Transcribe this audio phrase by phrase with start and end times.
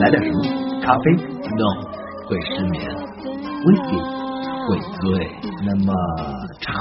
[0.00, 0.40] 来点什么？
[0.80, 1.68] 咖啡？No，
[2.26, 2.80] 会失眠。
[3.62, 4.00] Whisky
[4.66, 4.68] 会
[5.02, 5.04] 醉。
[5.62, 5.92] 那么
[6.62, 6.72] 茶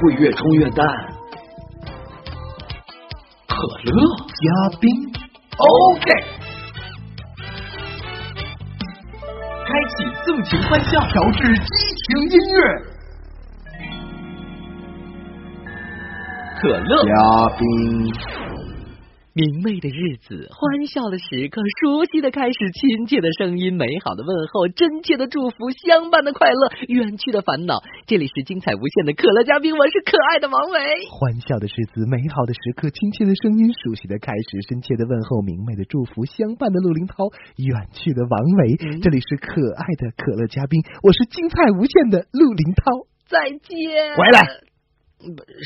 [0.00, 0.86] 会越冲越淡。
[3.46, 3.54] 可
[3.84, 4.44] 乐加
[4.80, 4.88] 冰
[5.58, 6.06] ？OK。
[9.66, 9.94] 开启
[10.24, 11.64] 纵情欢笑，调制激
[12.06, 12.58] 情音乐。
[16.62, 17.10] 可乐加
[17.58, 17.62] 冰。
[19.32, 27.78] 明媚的日子，欢笑的时刻，熟悉的开始，亲切的声音，美好的问候，真切的祝福，相伴的快乐，远去的烦恼。
[28.06, 30.80] 这里是精彩无限的可乐嘉宾，我是可爱的王维。
[31.14, 38.98] 欢笑的日子，美好的时刻，亲切的声音，熟悉的开始，深切的问候，明媚的祝福，相伴的陆林涛，远去的王维。
[38.98, 43.06] 这里是可爱的可乐嘉宾，我是精彩无限的陆林涛。
[43.30, 44.10] 再见。
[44.18, 44.42] 回来，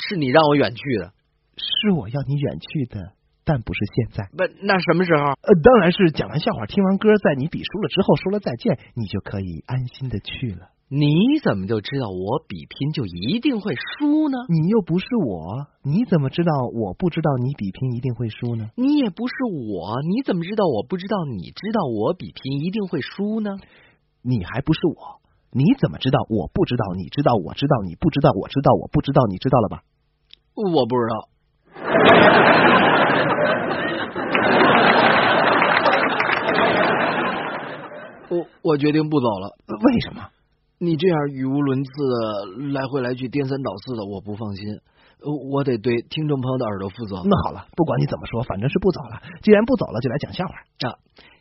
[0.05, 1.17] 是你让我远去的，
[1.57, 3.17] 是我要你远去的。
[3.45, 5.23] 但不是现在，不，那什么时候？
[5.23, 10.71] 呃，当然是讲完笑话、听完歌，在你比输了之后说了再见，你就可以安心的去了。
[10.89, 11.09] 你
[11.43, 14.39] 怎么就知道我比拼就一定会输呢？
[14.49, 18.71] 你又不是我，你怎么知道我不知道你比拼一定会输呢？
[18.77, 23.57] 你也不是我，你怎么知道我不知道你知道我比拼一定会输呢？
[24.23, 29.83] 你还不是我，你怎么知道我不知道你知道我知道你不知道我知道我不知道你知道了吧？
[30.55, 31.29] 我不知道。
[38.31, 39.57] 我我决定不走了。
[39.69, 40.29] 为什么？
[40.79, 44.67] 你这样语无伦次的来回来去颠三倒四的，我不放心。
[45.53, 47.23] 我得对听众朋友的耳朵负责。
[47.25, 49.23] 那好了，不管你怎么说，反正是不走了。
[49.43, 50.55] 既然不走了，就来讲笑话
[50.89, 50.99] 啊！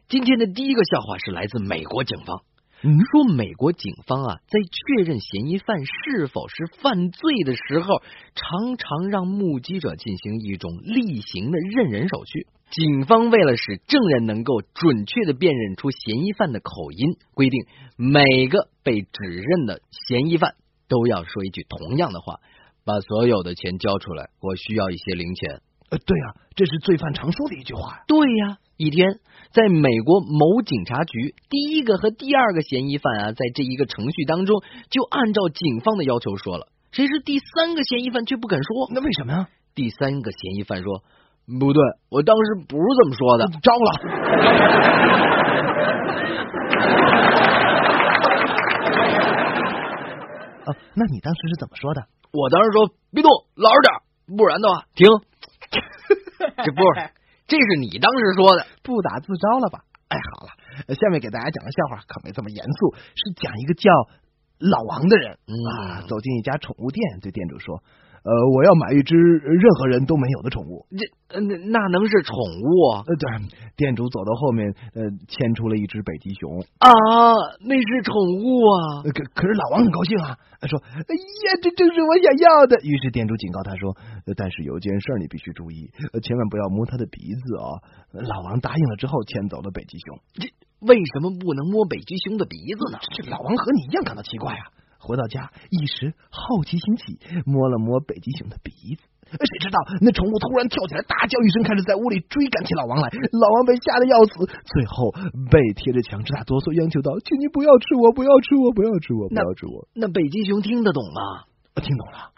[0.08, 2.42] 今天的第一个笑话是来自美国警方。
[2.92, 8.02] 说美国警方啊，在确认嫌疑犯是否是犯罪的时候，
[8.36, 12.48] 常常让目击者进行一种例行的认人手续。
[12.72, 20.56] 警方为了使证人能够准确的辨认出嫌疑犯的口音，规定每个被指认的嫌疑犯
[20.90, 22.40] 都要说一句同样的话
[22.84, 28.04] ：“把所有的钱交出来，我需要一些零钱。”呃，对啊，这是罪犯常说的一句话。
[28.08, 29.20] 对呀，一天。
[29.52, 36.70] 在美国某警察局，第一个和第二个嫌疑犯啊，在这一个程序当中，就按照警方的要求说了。
[36.92, 38.90] 谁是第三个嫌疑犯却不肯说？
[38.92, 39.48] 那为什么呀？
[39.76, 41.04] 第三个嫌疑犯说
[41.60, 43.92] ：“不对，我当时不是这么说的。”招了。
[50.66, 52.08] 哦，那你当时是怎么说的？
[52.32, 53.94] 我当时说：“别动，老实点，
[54.36, 55.08] 不然的话，停。”
[56.40, 57.10] 这不是。
[57.46, 59.84] 这是你当时说的，不打自招了吧？
[60.08, 63.92] 哎，好了，下面给大家讲个笑话，可没这么严肃，是讲一个叫
[64.60, 67.84] 老王的人啊，走进一家宠物店，对店主说。
[68.24, 70.88] 呃，我要买一只任何人都没有的宠物。
[70.96, 71.04] 这
[71.42, 73.04] 那那能是宠物？
[73.04, 73.28] 呃，对，
[73.76, 76.64] 店主走到后面，呃，牵出了一只北极熊。
[76.80, 76.88] 啊，
[77.68, 79.04] 那是宠物啊！
[79.04, 81.12] 可可是老王很高兴啊，说：“哎
[81.52, 83.92] 呀，这正是我想要的。”于是店主警告他说
[84.38, 85.92] ：“但是有件事你必须注意，
[86.24, 87.68] 千万不要摸他的鼻子啊！”
[88.24, 90.20] 老王答应了之后，牵走了北极熊。
[90.34, 90.48] 这
[90.88, 93.00] 为什么不能摸北极熊的鼻子呢？
[93.12, 94.72] 这老王和你一样感到奇怪啊。
[95.04, 99.04] 回到家，一时好奇心起，摸了摸北极熊的鼻子。
[99.34, 103.10] 谁知道那宠物突然跳起来，大叫一声，开始在屋里追赶起老王来。
[103.34, 105.10] 老王被吓得要死，最后
[105.50, 111.50] 背贴着墙直打哆嗦，央求道：“请你不要吃我，不要吃我，不要吃我，不要吃我。”那北极熊听得懂吗？
[111.82, 112.30] 听懂了，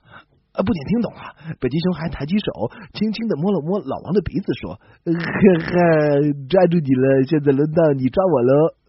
[0.56, 5.76] 啊，不仅听懂了，北极熊还抬起手，轻轻的摸了摸老王的鼻子，说：“呵呵，
[6.48, 8.80] 抓住你了，现在轮到你抓我喽。”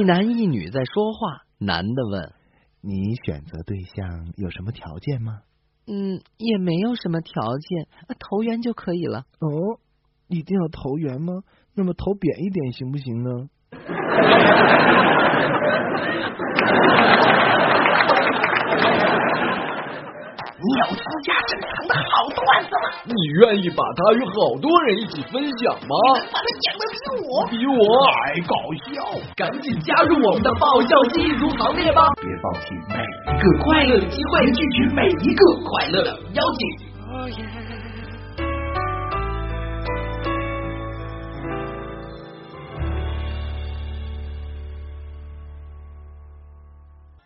[0.00, 2.32] 一男一女在说话，男的问
[2.80, 5.40] ：“你选择对象有什么条件吗
[5.86, 7.86] ？”“嗯，也没有什么条件，
[8.18, 9.26] 投缘就可以了。
[9.40, 9.78] ”“哦，
[10.26, 11.42] 一定要投缘吗？
[11.74, 13.50] 那么投扁一点行不行呢？”
[20.60, 22.86] 鸟私家珍藏的好段子吗？
[23.04, 25.94] 你愿意把它与好多人一起分享吗？
[26.30, 27.80] 把它讲的比我比我
[28.12, 28.54] 还搞
[28.84, 28.92] 笑，
[29.36, 32.12] 赶紧加入我们的爆笑一族行列吧！
[32.20, 37.59] 别放弃每一个快乐的机会，拒绝每一个快乐的邀请。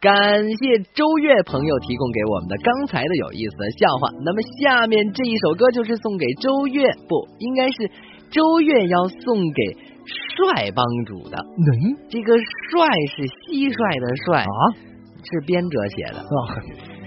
[0.05, 0.13] 感
[0.61, 4.13] 谢周月朋友提供给我们的刚才的有意思的笑话。
[4.23, 7.89] 那么下面这一首歌就是送给周月，不应该是
[8.31, 9.63] 周月要送给
[10.05, 11.39] 帅帮主的。
[11.41, 12.85] 嗯，这个帅
[13.17, 14.93] 是蟋蟀的帅啊。
[15.25, 16.21] 是编者写的。
[16.21, 16.37] 哦，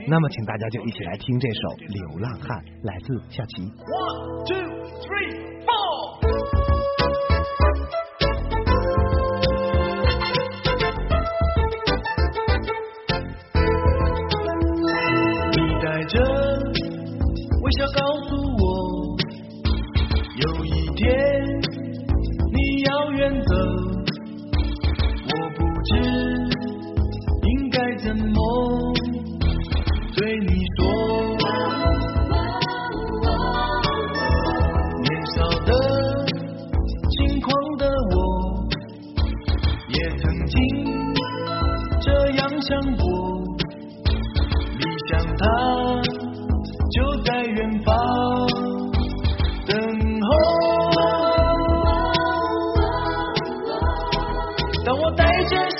[0.09, 1.61] 那么请大家就一起来听这首
[1.93, 3.61] 《流浪汉》，来自夏奇。
[3.61, 4.57] One, two,
[5.05, 5.37] three,
[5.69, 7.36] four.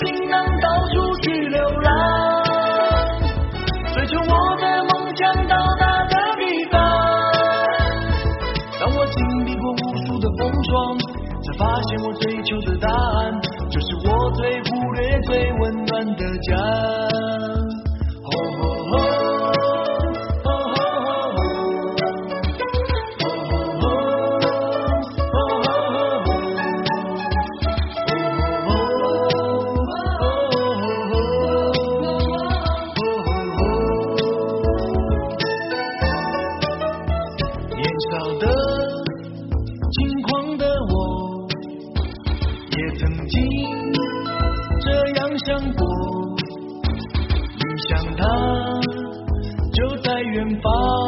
[0.04, 1.90] 行囊到处去流浪，
[3.94, 6.80] 追求我的梦想到达的地方。
[8.80, 10.98] 当我经历过无数的风霜，
[11.42, 13.40] 才发现我追求的答案，
[13.70, 16.97] 就是我最忽略、最温暖的家。
[45.48, 45.82] 想过。
[47.56, 48.22] 你想他
[49.72, 51.07] 就在远方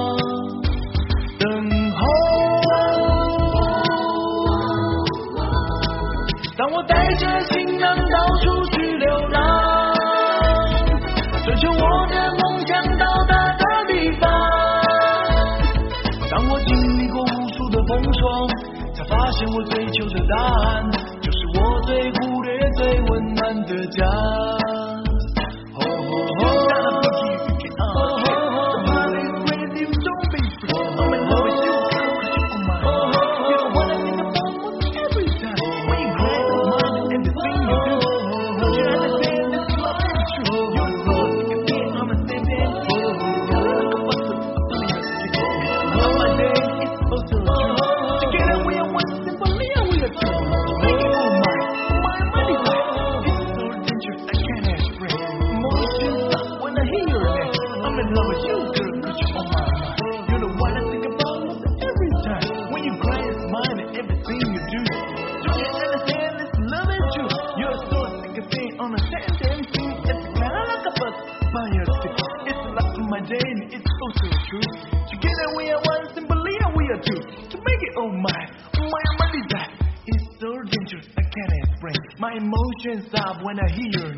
[82.82, 84.08] When I hear.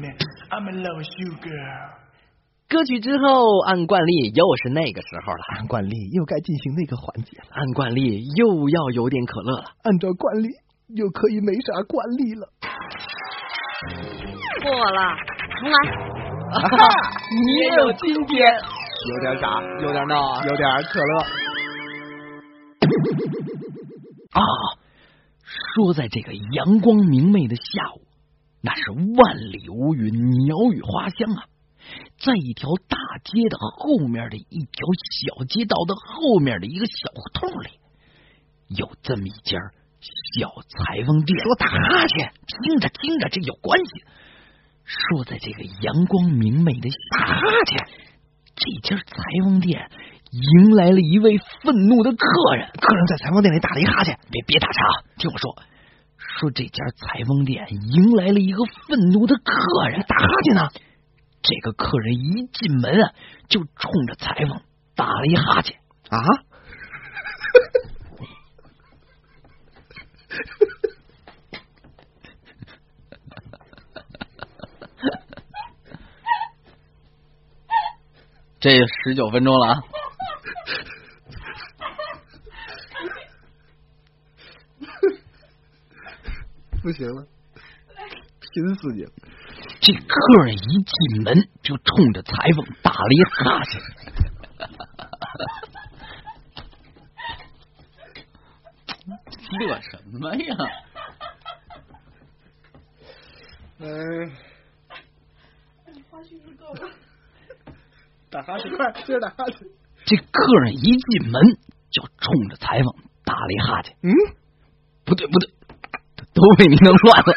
[0.53, 1.99] I'm in love with you, girl.
[2.69, 5.43] 歌曲之后，按惯例又是那个时候了。
[5.56, 9.64] 按惯例又该进行那个环节了，按惯例又要有点可乐了。
[9.82, 10.49] 按照惯例
[10.94, 12.49] 又可以没啥惯例了。
[14.62, 15.17] 过了，
[15.59, 15.76] 重来。
[17.35, 18.38] 你也有今天，
[19.09, 21.19] 有点傻，有点闹，有点可乐。
[24.35, 24.40] 啊！
[25.75, 28.00] 说在这个阳光明媚的下午，
[28.62, 30.12] 那是万里无云，
[30.47, 31.45] 鸟语花香啊！
[32.16, 37.71] 在一条大街的后面的一条小街道的后面的一个小胡同里，
[38.69, 39.59] 有这么一家
[40.00, 41.42] 小裁缝店。
[41.42, 44.04] 说打哈欠，听着听着，这有关系。
[44.85, 47.88] 说在这个阳光明媚的打哈欠，
[48.54, 49.90] 这家裁缝店
[50.31, 52.71] 迎来了一位愤怒的客人。
[52.81, 54.81] 客人在裁缝店里打了一哈欠，别别打岔，
[55.19, 55.57] 听我说。
[56.39, 60.69] 说这家裁缝店迎来了一个愤怒的客人，打哈欠呢。
[61.43, 63.12] 这个客人一进门啊，
[63.49, 64.62] 就冲着裁缝
[64.95, 66.19] 打了一哈欠啊！
[78.61, 78.71] 这
[79.05, 79.83] 十九分钟了啊！
[86.83, 87.27] 不行了，
[88.41, 89.05] 拼死你！
[89.81, 93.81] 这客人一进门就冲着裁缝打了一哈欠，
[99.69, 100.57] 乐什么呀？
[103.79, 103.87] 嗯，
[108.31, 109.59] 打哈欠，快，接着打哈欠。
[110.05, 111.41] 这客人一进门
[111.91, 112.93] 就冲着裁缝
[113.25, 113.97] 打了一哈欠。
[114.03, 114.11] 嗯，
[115.05, 115.53] 不对不对，
[116.42, 117.32] 都被你弄乱了。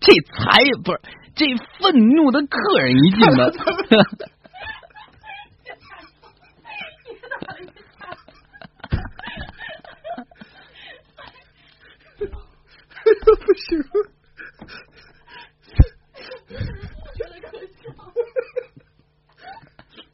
[0.00, 1.00] 这才不是
[1.34, 1.44] 这
[1.78, 3.52] 愤怒的客人一进门，
[13.12, 13.82] 不行。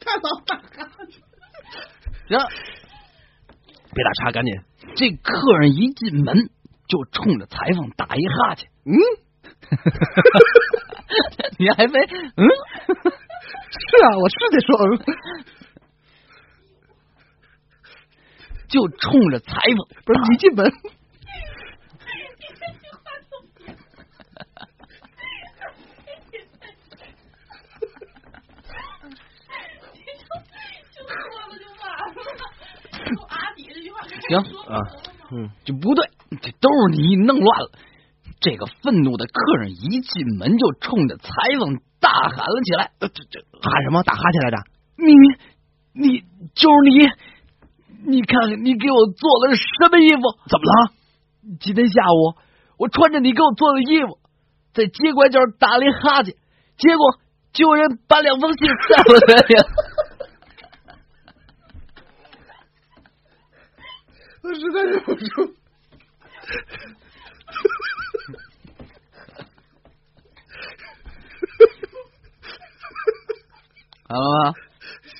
[0.01, 0.61] 太老打哈
[1.09, 1.23] 欠。
[2.29, 2.39] 行，
[3.93, 4.51] 别打岔，赶紧。
[4.97, 6.51] 这客人一进门
[6.91, 8.69] 就冲着裁缝打一哈欠。
[8.85, 8.91] 嗯，
[11.57, 12.49] 你还没嗯？
[13.71, 14.99] 是啊，我是得说嗯。
[18.69, 20.69] 就冲着裁缝，不是你进门。
[34.29, 34.43] 行啊，
[35.33, 36.09] 嗯，就不对，
[36.43, 37.71] 这都是你弄乱了。
[38.41, 44.03] 这个愤怒的客人一进门就冲着裁缝大喊了起来：“这这喊什么？
[44.03, 44.57] 打哈欠来着？
[44.97, 45.13] 你
[45.93, 46.21] 你
[46.55, 50.23] 就是你，你看看你给我做了什么衣服？
[50.49, 50.93] 怎么了？
[51.61, 52.35] 今天下午
[52.79, 54.19] 我穿着你给我做的衣服，
[54.73, 56.35] 在街拐角打了一哈欠，
[56.79, 57.19] 结果
[57.53, 59.55] 就有人把两封信塞我嘴里。”
[64.43, 65.27] 我实在忍不住。
[74.09, 74.53] 好了吗？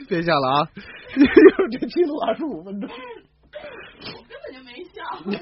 [0.09, 0.67] 别笑了啊！
[1.71, 2.91] 这记录二十五分钟。
[2.91, 2.97] 我
[4.27, 5.01] 根本就没笑。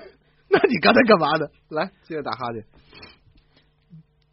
[0.51, 1.47] 那你刚才干嘛呢？
[1.69, 2.63] 来，接着打哈欠。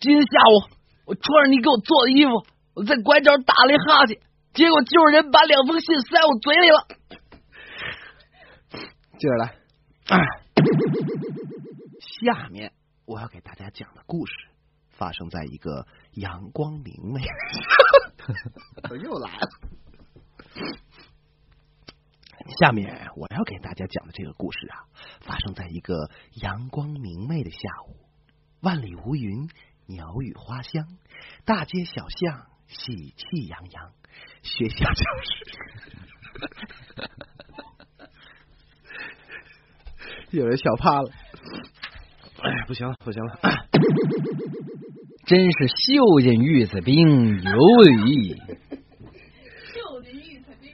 [0.02, 0.68] 今天下午，
[1.06, 4.20] 我穿着你给我做的衣服，我在拐角打了一哈欠，
[4.54, 6.86] 结果就有人把两封信塞我嘴里了。
[9.17, 9.55] 接着来。
[12.00, 12.74] 下面
[13.05, 14.34] 我要给大家讲的故事，
[14.89, 17.22] 发生在一个阳光明媚。
[18.89, 19.50] 我 又来了。
[22.60, 24.86] 下面我要给大家讲的这个故事啊，
[25.22, 27.95] 发生在一个阳光明媚的下午，
[28.62, 29.50] 万里无云，
[29.88, 30.98] 鸟语花香，
[31.45, 33.93] 大街小巷喜气洋洋，
[34.43, 35.57] 学校教室。
[40.36, 41.10] 有人笑怕了。
[42.42, 43.39] 哎，不行了，不行了。
[45.25, 47.58] 真是绣尽玉子冰，有
[48.06, 48.36] 理。
[49.74, 50.74] 绣尽玉子冰。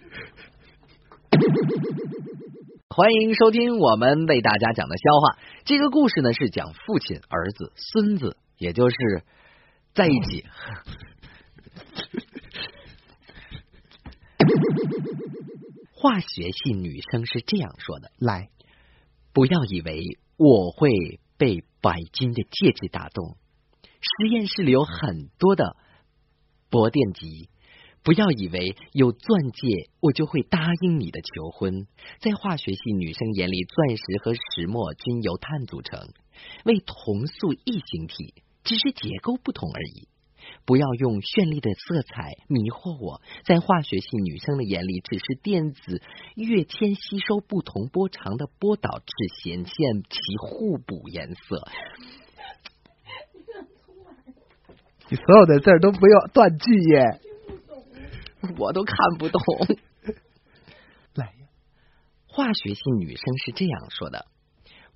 [2.89, 5.37] 欢迎收听我们为大家讲的笑话。
[5.63, 8.95] 这个故事呢是讲父亲、儿子、孙子，也就是
[9.93, 10.43] 在一起。
[15.93, 18.49] 化学系女生是这样说的：“来，
[19.33, 23.37] 不要以为我会被白金的戒指打动。
[23.83, 25.75] 实验室里有很多的
[26.69, 27.49] 铂电极。
[28.03, 31.85] 不要以为有钻戒我就会答应你的求婚。
[32.19, 36.09] 在化学系女生眼里，钻石和石墨均由碳组成，
[36.65, 38.33] 为同素异形体，
[38.63, 40.07] 只是结构不同而已。
[40.65, 46.01] 不要用绚丽的色彩迷惑我，在化学系女生的眼里，只是电子
[46.35, 49.05] 跃迁吸收不同波长的波导致
[49.43, 51.67] 显现其互补颜色。
[55.09, 57.19] 你所有的字儿都不要断句耶，
[58.57, 59.41] 我都看不懂。
[61.15, 61.33] 来呀，
[62.27, 64.27] 化学系女生是这样说的：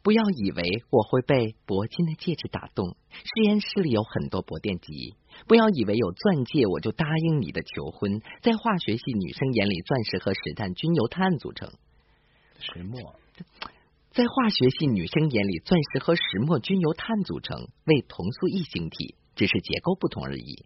[0.05, 5.15] 不要以为我会被铂金的戒指打动，实验室里有很多铂电极。
[5.47, 11.73] 不要以为有钻戒我就答应你的求婚，在化学系女生眼里，钻石和石炭均由碳组成。
[12.59, 13.15] 石墨，
[14.11, 20.65] 在化学系女生眼里，钻石和石墨均由碳组成，为同素异形体，只是结构不同而已。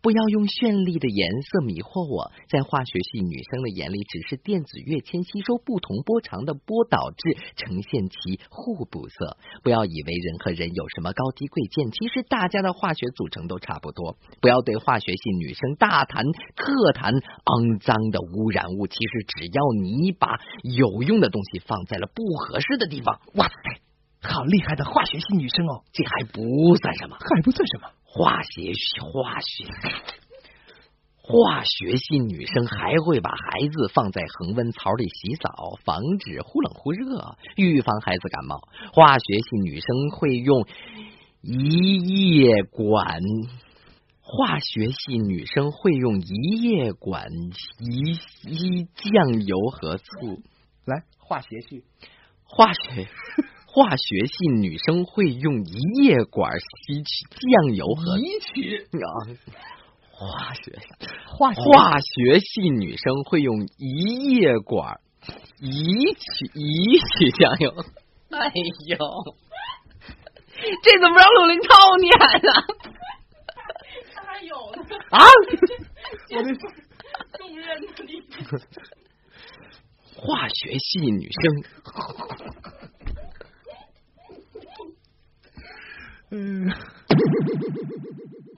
[0.00, 9.38] 不要用绚丽的颜色迷惑我，在化学系女生的眼里，只是电子跃迁吸收不同波长的波导致呈现其互补色。
[9.62, 14.16] 不要以为人和人有什么高低贵贱，其实大家的化学组成都差不多。
[14.40, 16.24] 不要对化学系女生大谈
[16.56, 23.54] 特谈肮脏的污染物，其实只要你把有用的东西放在了不合适的地方，哇塞，
[24.28, 25.84] 好厉害的化学系女生哦！
[25.92, 26.42] 这还不
[26.76, 27.88] 算什么，还不算什么。
[28.14, 29.64] 化学化学
[31.16, 38.60] 化学系女生还会把孩子放在恒温槽里洗澡，防止忽冷忽热，预防孩子感冒。
[38.92, 40.66] 化学系女生会用
[41.40, 43.18] 一液管，
[44.20, 47.30] 化学系女生会用一夜管
[47.78, 50.42] 一一酱油和醋。
[50.84, 51.84] 来，化学系，
[52.44, 53.08] 化学
[53.74, 59.08] 化学系女生会用一液管吸取酱油和一起啊。
[60.10, 60.78] 化学
[61.26, 65.00] 化化学系女生会用一液管
[65.58, 67.74] 一起一起酱油。
[68.30, 68.52] 哎
[68.88, 68.98] 呦，
[70.82, 72.12] 这怎么让陆林涛念
[72.42, 72.52] 呢？
[74.14, 75.24] 他还有呢，啊！
[76.36, 76.54] 我的
[77.38, 78.60] 重任的地方。
[80.14, 81.64] 化学系女生
[86.34, 86.64] 嗯，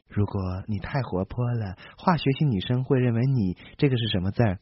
[0.09, 4.61] 如果你太活泼了，化学系女生会认为你这个是什么字儿？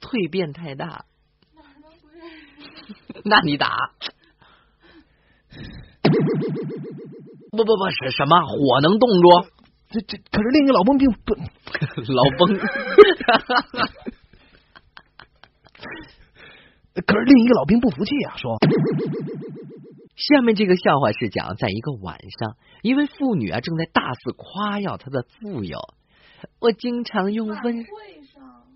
[0.00, 1.06] 蜕变太大，
[1.56, 2.46] 哪都不认识。
[3.24, 3.90] 那你打。
[7.50, 9.46] 不不不是什么火能冻住
[9.90, 11.34] 这这可是另一个老崩并不，
[12.12, 12.56] 老崩，
[17.06, 18.56] 可是另一个老兵不服气啊，说
[20.16, 25.78] 下面这个笑话是讲，在一个晚上，一位妇女啊正在大肆夸耀她的富有。
[26.60, 27.74] 我经常用温晚
[28.24, 28.66] 上，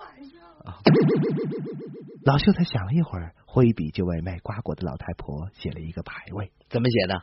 [0.00, 0.40] 晚上
[2.24, 7.22] 老秀才想了一会儿，挥笔就为卖瓜果的老太婆写了一个牌位：怎么写的？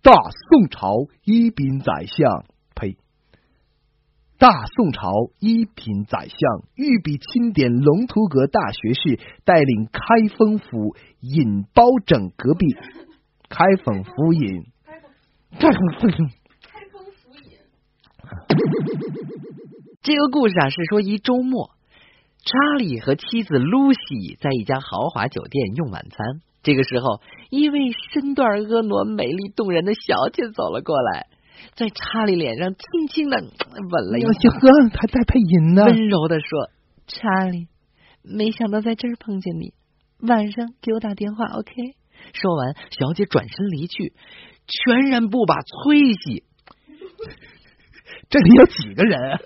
[0.00, 0.94] 大宋朝
[1.24, 2.44] 一品宰相，
[2.74, 2.96] 呸！
[4.38, 6.38] 大宋朝一品宰相
[6.76, 10.00] 御笔钦点龙图阁大学士，带领开
[10.36, 12.66] 封府引包拯隔壁，
[13.50, 15.10] 开封府尹，开封
[15.50, 16.30] 开封
[16.62, 17.58] 开封府尹，
[20.02, 21.72] 这个故事啊是说一周末，
[22.44, 26.42] 查理和妻子露西在一家豪华酒店用晚餐。
[26.62, 31.26] 这个时候，一位身段婀娜、美丽动人的小姐走了过来，
[31.74, 34.28] 在查理脸上轻轻的吻了一下，
[34.98, 35.84] 还带配音呢。
[35.84, 36.70] 温柔的说
[37.06, 37.68] ：“查理，
[38.22, 39.74] 没想到在这儿碰见你，
[40.20, 41.72] 晚上给我打电话，OK？”
[42.34, 44.12] 说完，小姐转身离去，
[44.66, 46.44] 全然不把崔西
[48.28, 49.38] 这里有几个人啊？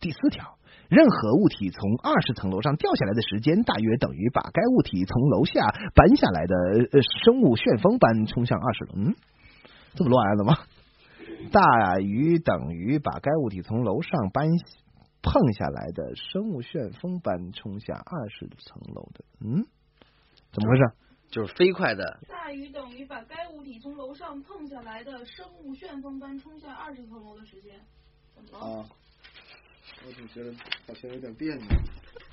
[0.00, 0.56] 第四条，
[0.88, 5.60] 任何物体从二十层楼上掉下来的时间，大约等于把该物体从楼下
[5.94, 6.54] 搬下来的
[6.92, 8.92] 呃生物旋风般冲向二十楼。
[8.96, 9.14] 嗯，
[9.94, 10.56] 这么乱的吗？
[11.52, 14.46] 大于等于把该物体从楼上搬
[15.22, 19.24] 碰下来的生物旋风般冲下二十层楼的。
[19.40, 19.64] 嗯，
[20.52, 20.82] 怎么回事？
[21.30, 27.80] 就是飞快的大于等于把该物体从楼上碰下来的生物旋风般冲下二十层楼的时间。
[28.34, 28.58] 怎么了？
[28.82, 28.88] 啊，
[30.06, 30.52] 我总觉得
[30.86, 31.64] 好像有点别扭。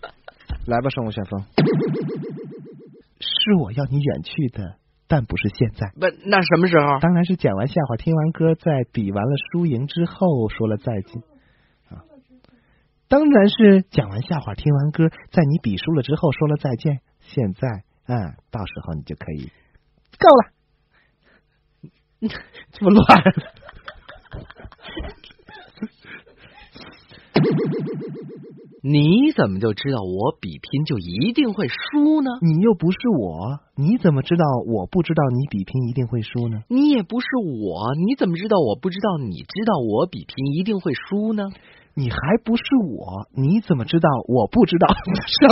[0.66, 1.46] 来吧，生物旋风，
[3.22, 5.92] 是我要你远去的，但不是现在。
[6.00, 7.00] 不，那什么时候？
[7.00, 11.22] 当然是讲完笑话、听完歌，在比完了输赢之后说了再见。
[11.90, 12.04] 啊，
[13.08, 17.00] 当然是讲完笑话、听完歌，在你比输了之后说了再见。
[17.22, 19.52] 现在，嗯，到时候你就可以
[20.18, 20.52] 够了。
[22.72, 23.04] 这么乱。
[28.88, 32.32] 你怎么就知道我比拼就一定会输呢？
[32.42, 36.64] 你又不是我，你怎么知道我不知道你比拼一定会输呢？
[36.70, 41.50] 你也不是我，你怎么知道我不知道你知道我比拼一定会输呢？
[41.96, 42.64] 你还不是
[42.96, 44.88] 我，你怎么知道我不知道？
[44.96, 45.48] 什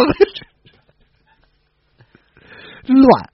[2.96, 3.30] 么乱？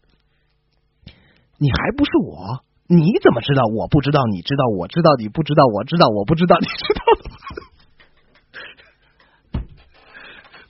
[1.59, 4.23] 你还不是我，你怎么知道我不知道？
[4.33, 7.01] 你知道我知道你不知道我知道我不知道你知道？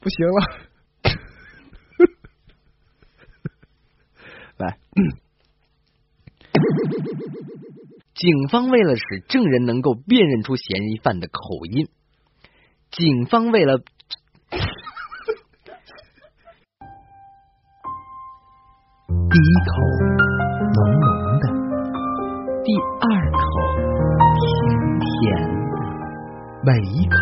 [0.01, 0.41] 不行了，
[4.57, 4.79] 来，
[8.15, 11.87] 警方为了使证人能够辨认出嫌疑犯的口音，
[12.89, 13.83] 警方为了第
[19.37, 19.71] 一口
[20.73, 21.05] 浓浓
[21.39, 21.45] 的，
[22.63, 23.39] 第二口
[24.39, 24.41] 甜
[24.99, 25.05] 甜
[25.69, 25.77] 的，
[26.65, 27.15] 每一口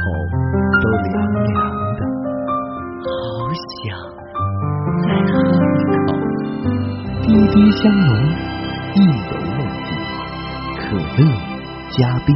[7.59, 8.07] 滴滴香浓，
[8.95, 9.91] 意犹未尽。
[10.77, 11.19] 可乐
[11.91, 12.29] 加冰。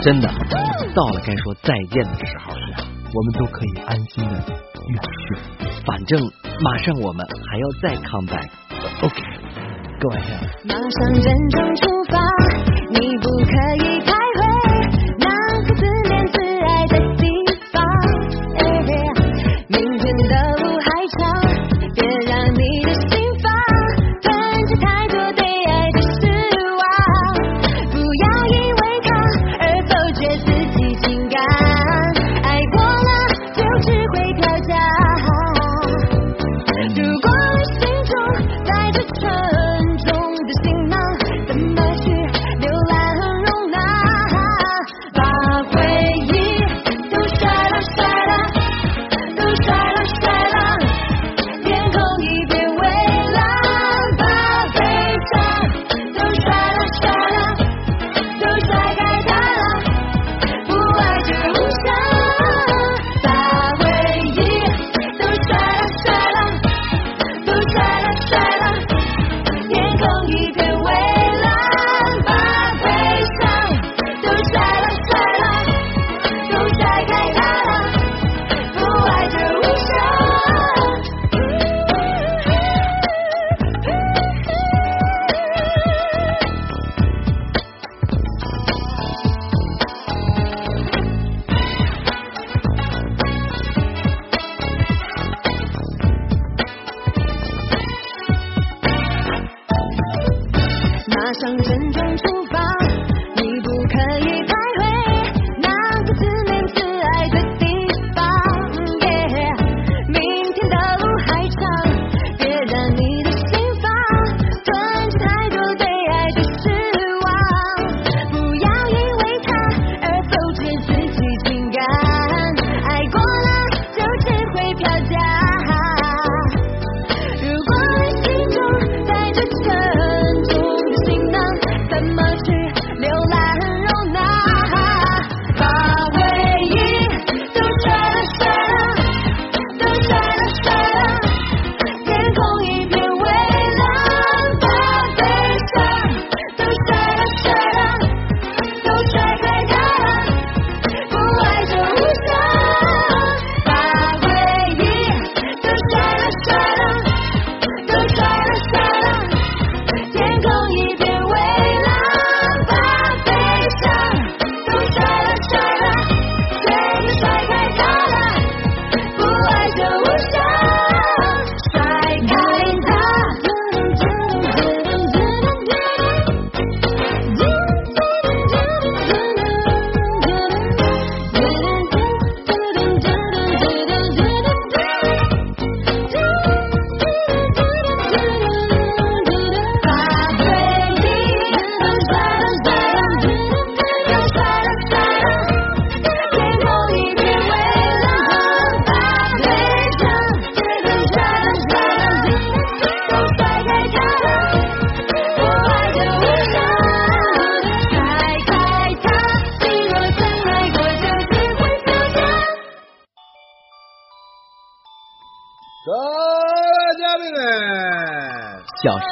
[0.00, 0.26] 真的，
[0.94, 2.86] 到了该说再见的时候了。
[3.14, 4.30] 我们都可以安心的
[4.88, 5.02] 远
[5.58, 5.61] 去。
[5.84, 6.20] 反正
[6.60, 8.48] 马上我们还要再 come back
[9.02, 9.22] ok
[10.00, 10.16] 各位
[10.64, 12.18] 马上整装出发
[12.90, 13.52] 你不可
[13.84, 14.00] 以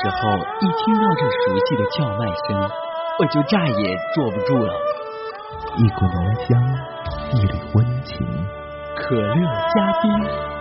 [0.03, 2.71] 时候一听到这熟悉的叫卖声
[3.19, 4.73] 我就再也坐不住了。
[5.77, 6.59] 一股浓香
[7.33, 8.27] 一缕温情
[8.97, 9.35] 可乐
[9.75, 10.60] 加冰。